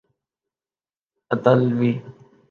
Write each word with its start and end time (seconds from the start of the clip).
اطالوی 1.33 1.91